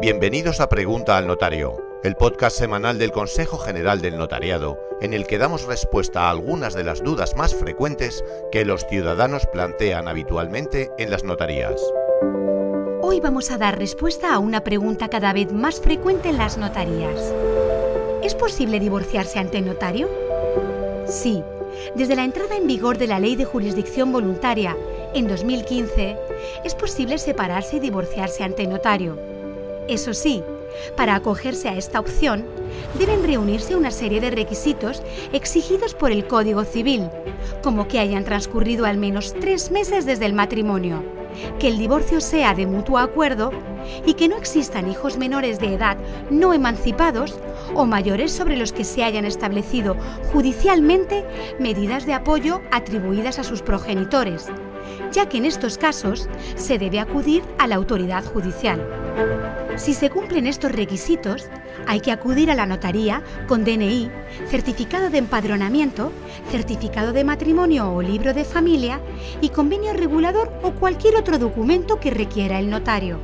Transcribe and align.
Bienvenidos 0.00 0.60
a 0.60 0.68
Pregunta 0.68 1.16
al 1.16 1.26
Notario, 1.26 1.98
el 2.04 2.14
podcast 2.14 2.56
semanal 2.56 2.98
del 2.98 3.10
Consejo 3.10 3.58
General 3.58 4.00
del 4.00 4.16
Notariado, 4.16 4.78
en 5.00 5.12
el 5.12 5.26
que 5.26 5.38
damos 5.38 5.64
respuesta 5.64 6.22
a 6.22 6.30
algunas 6.30 6.74
de 6.74 6.84
las 6.84 7.02
dudas 7.02 7.34
más 7.34 7.52
frecuentes 7.52 8.24
que 8.52 8.64
los 8.64 8.86
ciudadanos 8.86 9.46
plantean 9.52 10.06
habitualmente 10.06 10.92
en 10.98 11.10
las 11.10 11.24
notarías. 11.24 11.82
Hoy 13.02 13.18
vamos 13.18 13.50
a 13.50 13.58
dar 13.58 13.76
respuesta 13.76 14.32
a 14.32 14.38
una 14.38 14.62
pregunta 14.62 15.08
cada 15.08 15.32
vez 15.32 15.52
más 15.52 15.80
frecuente 15.80 16.28
en 16.28 16.38
las 16.38 16.58
notarías. 16.58 17.34
¿Es 18.22 18.36
posible 18.36 18.78
divorciarse 18.78 19.40
ante 19.40 19.60
notario? 19.62 20.08
Sí. 21.08 21.42
Desde 21.96 22.14
la 22.14 22.22
entrada 22.22 22.56
en 22.56 22.68
vigor 22.68 22.98
de 22.98 23.08
la 23.08 23.18
Ley 23.18 23.34
de 23.34 23.44
Jurisdicción 23.44 24.12
Voluntaria 24.12 24.76
en 25.12 25.26
2015, 25.26 26.16
es 26.62 26.74
posible 26.76 27.18
separarse 27.18 27.78
y 27.78 27.80
divorciarse 27.80 28.44
ante 28.44 28.64
notario 28.68 29.37
eso 29.88 30.14
sí, 30.14 30.42
para 30.96 31.14
acogerse 31.14 31.68
a 31.68 31.76
esta 31.76 32.00
opción, 32.00 32.44
deben 32.98 33.22
reunirse 33.22 33.76
una 33.76 33.90
serie 33.90 34.20
de 34.20 34.30
requisitos 34.30 35.02
exigidos 35.32 35.94
por 35.94 36.12
el 36.12 36.26
Código 36.26 36.64
Civil, 36.64 37.08
como 37.62 37.88
que 37.88 37.98
hayan 37.98 38.24
transcurrido 38.24 38.84
al 38.86 38.98
menos 38.98 39.34
tres 39.40 39.70
meses 39.70 40.06
desde 40.06 40.26
el 40.26 40.34
matrimonio, 40.34 41.02
que 41.58 41.68
el 41.68 41.78
divorcio 41.78 42.20
sea 42.20 42.54
de 42.54 42.66
mutuo 42.66 42.98
acuerdo 42.98 43.50
y 44.04 44.14
que 44.14 44.28
no 44.28 44.36
existan 44.36 44.90
hijos 44.90 45.16
menores 45.16 45.60
de 45.60 45.74
edad 45.74 45.96
no 46.30 46.52
emancipados 46.52 47.38
o 47.74 47.86
mayores 47.86 48.32
sobre 48.32 48.56
los 48.56 48.72
que 48.72 48.84
se 48.84 49.04
hayan 49.04 49.24
establecido 49.24 49.96
judicialmente 50.32 51.24
medidas 51.58 52.06
de 52.06 52.14
apoyo 52.14 52.60
atribuidas 52.70 53.38
a 53.38 53.44
sus 53.44 53.62
progenitores, 53.62 54.46
ya 55.12 55.28
que 55.28 55.38
en 55.38 55.46
estos 55.46 55.78
casos 55.78 56.28
se 56.56 56.78
debe 56.78 57.00
acudir 57.00 57.42
a 57.58 57.66
la 57.66 57.76
autoridad 57.76 58.24
judicial. 58.24 58.86
Si 59.76 59.94
se 59.94 60.10
cumplen 60.10 60.46
estos 60.46 60.72
requisitos, 60.72 61.48
hay 61.86 62.00
que 62.00 62.12
acudir 62.12 62.50
a 62.50 62.54
la 62.54 62.66
notaría 62.66 63.22
con 63.46 63.64
DNI, 63.64 64.10
certificado 64.48 65.10
de 65.10 65.18
empadronamiento, 65.18 66.12
certificado 66.50 67.12
de 67.12 67.24
matrimonio 67.24 67.92
o 67.92 68.02
libro 68.02 68.34
de 68.34 68.44
familia 68.44 69.00
y 69.40 69.50
convenio 69.50 69.92
regulador 69.92 70.52
o 70.62 70.72
cualquier 70.72 71.16
otro 71.16 71.38
documento 71.38 72.00
que 72.00 72.10
requiera 72.10 72.58
el 72.58 72.70
notario. 72.70 73.18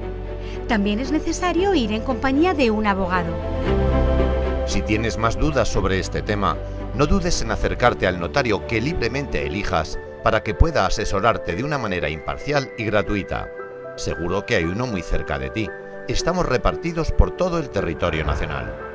También 0.69 1.01
es 1.01 1.11
necesario 1.11 1.75
ir 1.75 1.93
en 1.93 2.03
compañía 2.03 2.55
de 2.55 2.71
un 2.71 2.87
abogado. 2.87 3.35
Si 4.67 4.81
tienes 4.83 5.19
más 5.19 5.39
dudas 5.39 5.69
sobre 5.69 5.99
este 5.99 6.23
tema, 6.23 6.57
no 6.95 7.07
dudes 7.07 7.43
en 7.43 7.51
acercarte 7.51 8.07
al 8.07 8.21
notario 8.21 8.67
que 8.67 8.81
libremente 8.81 9.47
elijas 9.47 9.99
para 10.23 10.43
que 10.43 10.55
pueda 10.55 10.87
asesorarte 10.87 11.55
de 11.55 11.65
una 11.65 11.77
manera 11.77 12.09
imparcial 12.09 12.71
y 12.79 12.85
gratuita. 12.85 13.51
Seguro 13.97 14.47
que 14.47 14.57
hay 14.57 14.65
uno 14.65 14.87
muy 14.87 15.03
cerca 15.03 15.39
de 15.39 15.51
ti. 15.51 15.69
Estamos 16.07 16.45
repartidos 16.45 17.13
por 17.13 17.31
todo 17.31 17.59
el 17.59 17.71
territorio 17.71 18.27
nacional. 18.27 18.94